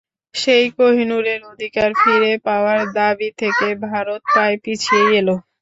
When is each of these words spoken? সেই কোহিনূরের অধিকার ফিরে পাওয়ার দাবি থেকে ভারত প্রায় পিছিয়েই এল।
সেই 0.35 0.65
কোহিনূরের 0.77 1.41
অধিকার 1.51 1.89
ফিরে 2.01 2.31
পাওয়ার 2.45 2.81
দাবি 2.95 3.29
থেকে 3.39 3.67
ভারত 3.85 4.21
প্রায় 4.27 4.55
পিছিয়েই 4.63 5.11
এল। 5.19 5.29